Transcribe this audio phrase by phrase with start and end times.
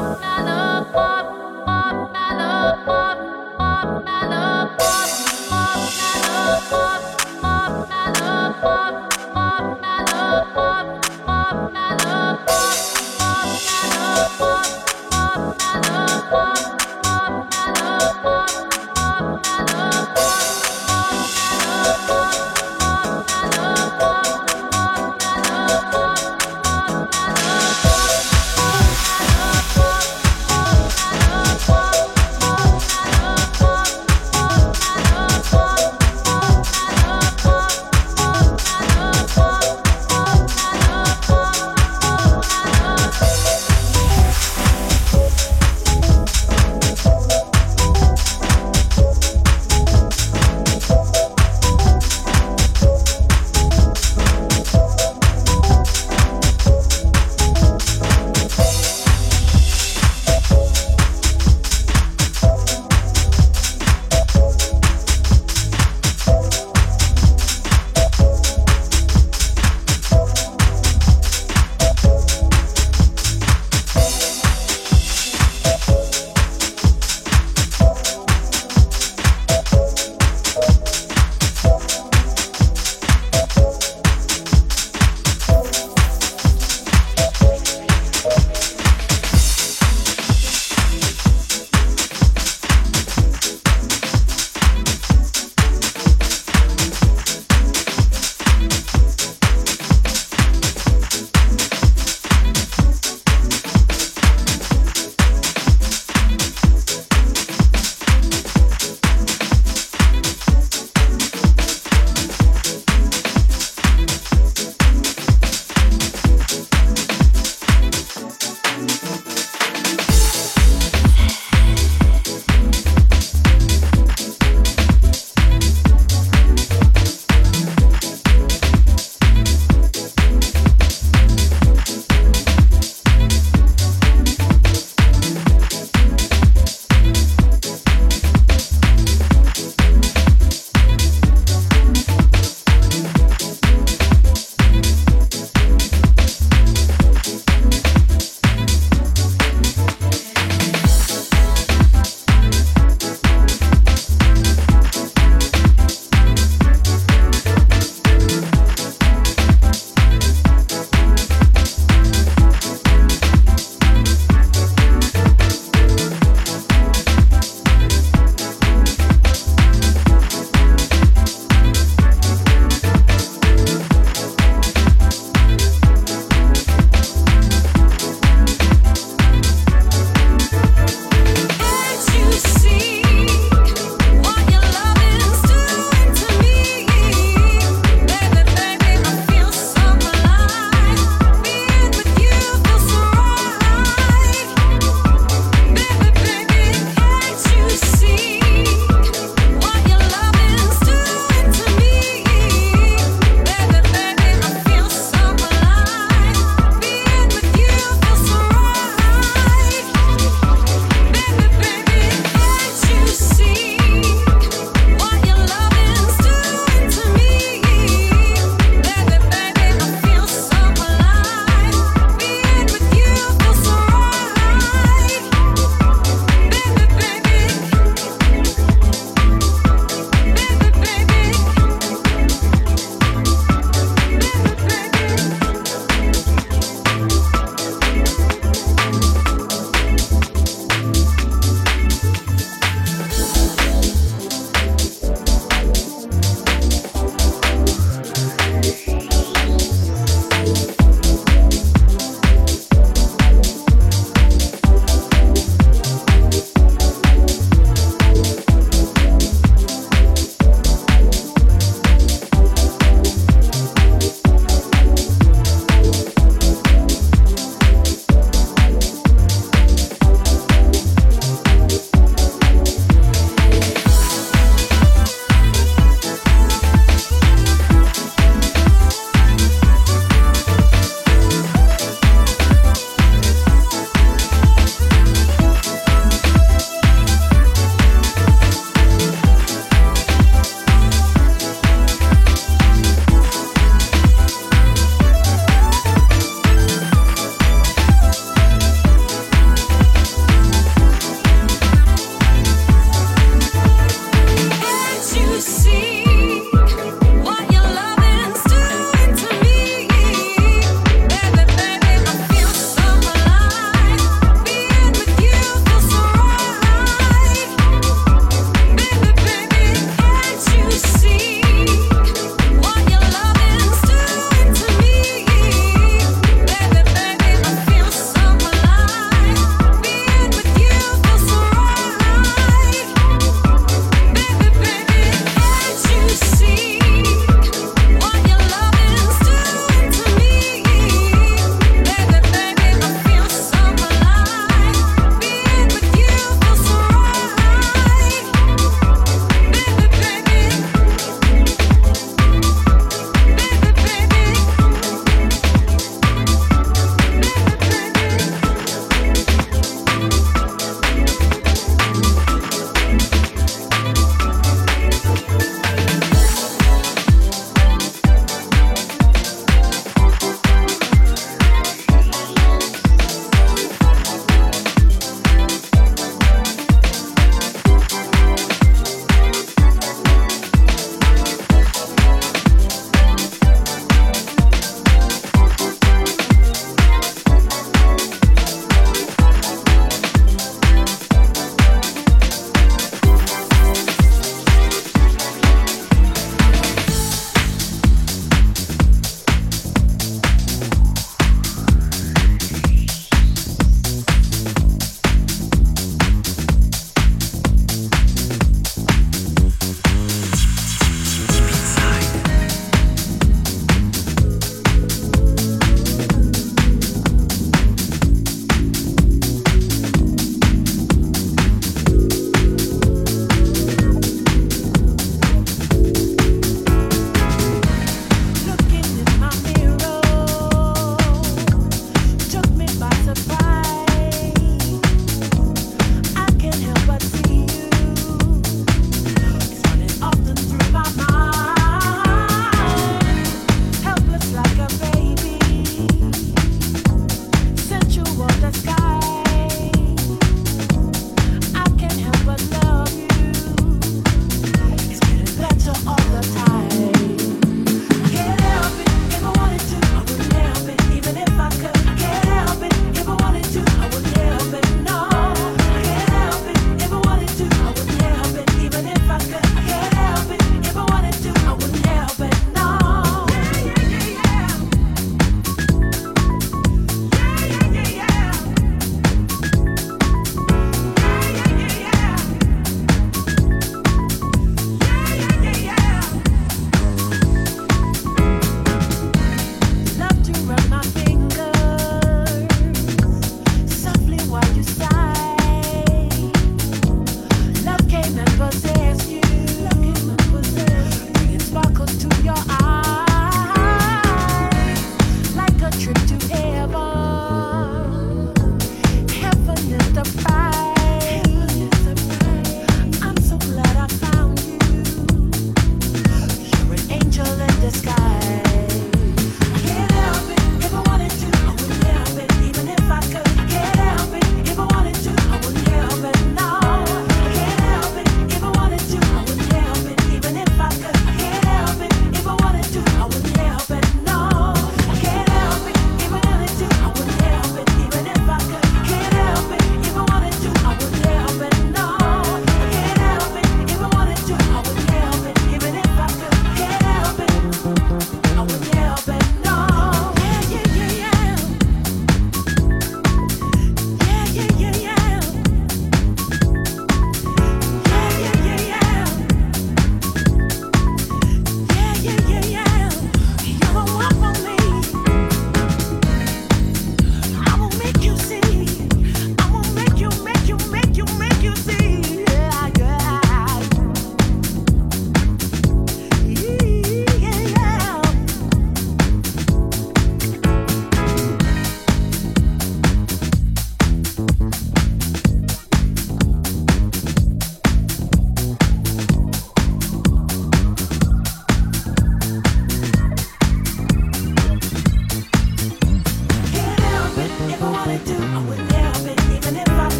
[0.00, 0.57] love, my love.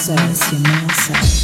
[0.00, 0.14] Marceau.
[0.30, 1.39] Monsieur Marceau.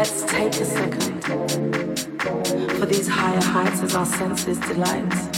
[0.00, 1.22] let's take a second
[2.78, 5.29] for these higher heights as our senses delight.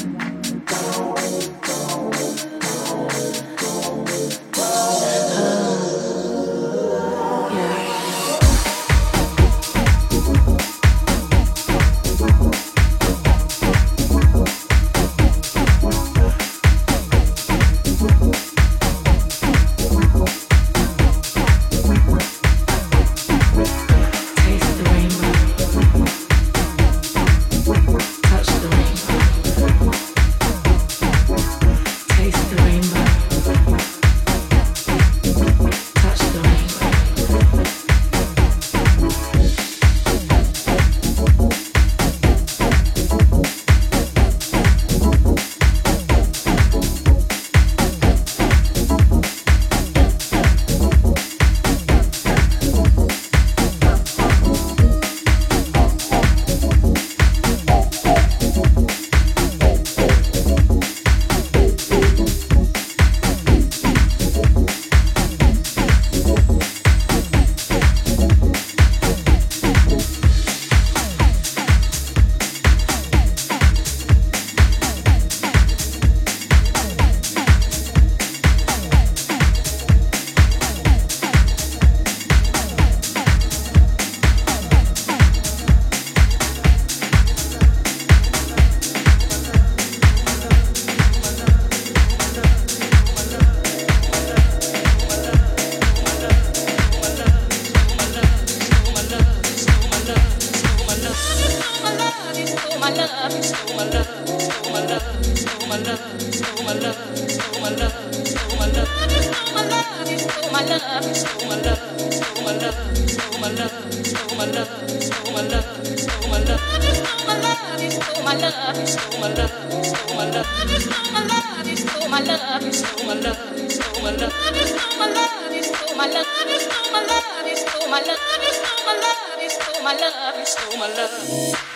[129.83, 131.72] my love, you stole my love.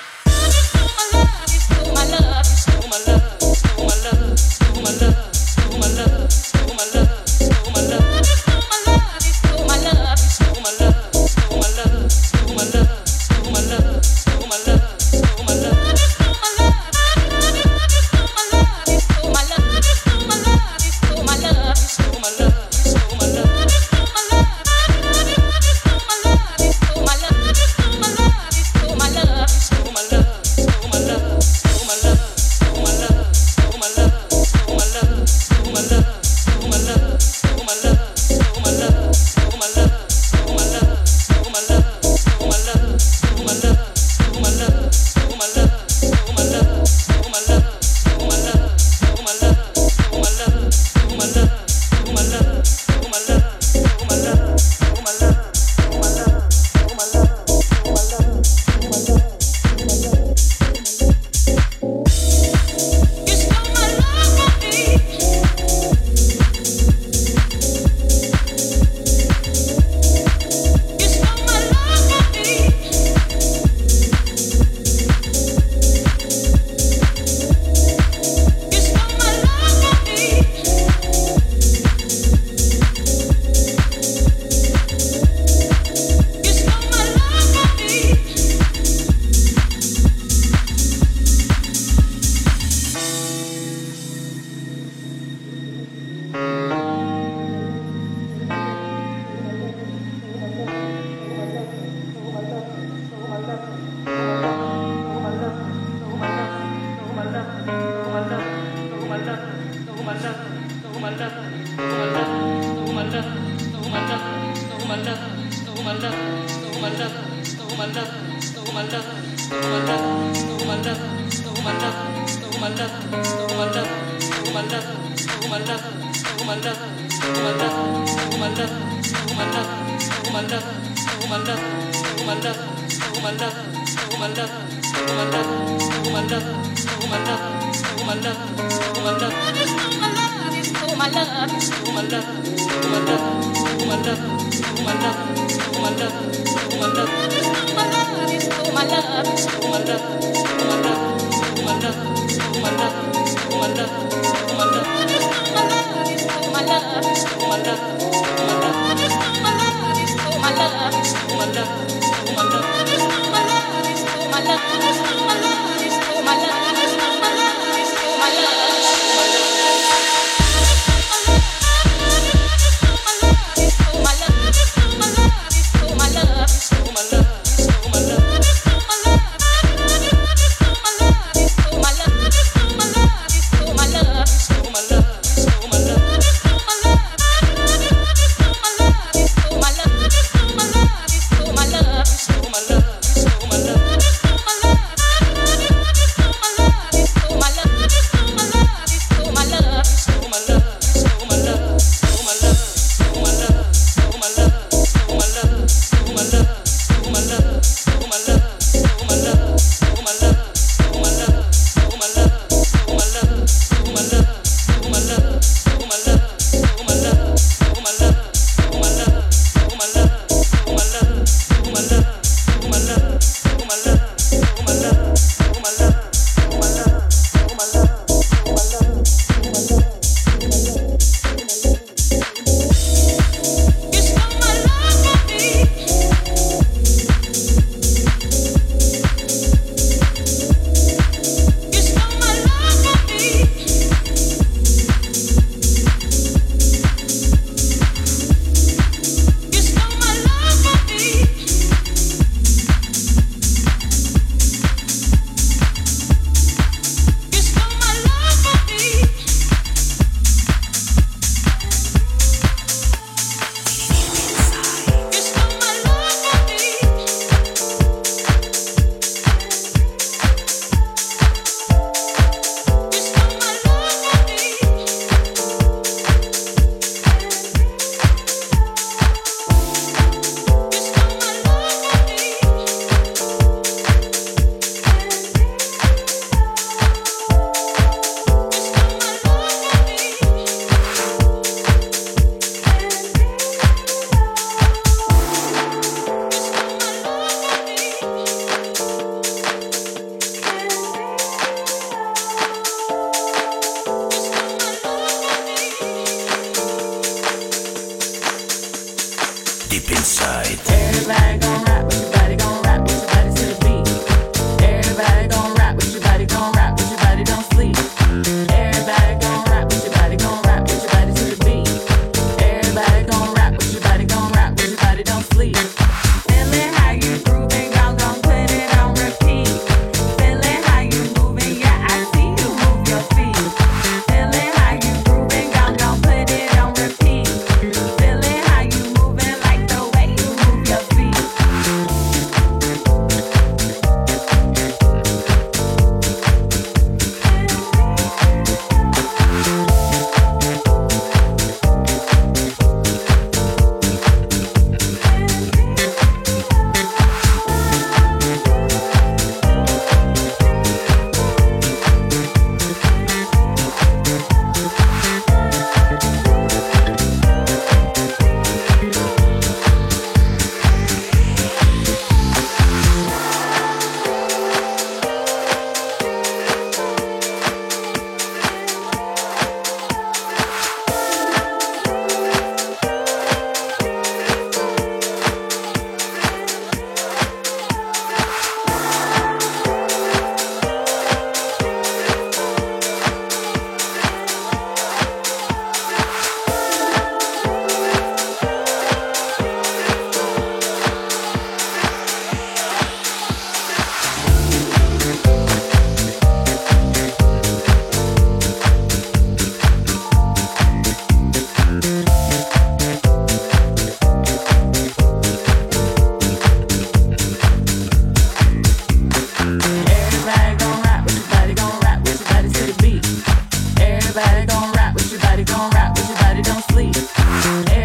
[427.37, 427.76] Hey.